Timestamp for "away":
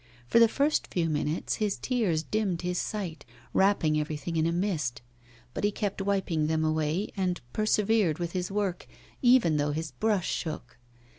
6.65-7.11